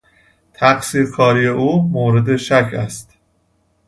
[0.53, 3.13] تقصیرکاری او مورد شک است.